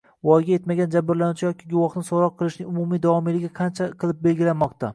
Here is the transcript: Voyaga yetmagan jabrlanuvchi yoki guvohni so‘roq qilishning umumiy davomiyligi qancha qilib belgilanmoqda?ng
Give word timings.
Voyaga 0.27 0.51
yetmagan 0.53 0.89
jabrlanuvchi 0.95 1.45
yoki 1.47 1.67
guvohni 1.75 2.03
so‘roq 2.09 2.35
qilishning 2.41 2.71
umumiy 2.73 3.03
davomiyligi 3.07 3.53
qancha 3.63 3.91
qilib 4.05 4.27
belgilanmoqda?ng 4.29 4.87